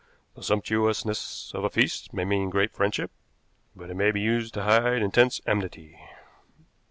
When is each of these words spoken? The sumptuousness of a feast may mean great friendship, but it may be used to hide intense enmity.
The 0.33 0.41
sumptuousness 0.41 1.51
of 1.53 1.63
a 1.63 1.69
feast 1.69 2.11
may 2.11 2.25
mean 2.25 2.49
great 2.49 2.71
friendship, 2.73 3.11
but 3.75 3.91
it 3.91 3.95
may 3.95 4.09
be 4.09 4.19
used 4.19 4.55
to 4.55 4.63
hide 4.63 5.03
intense 5.03 5.41
enmity. 5.45 5.99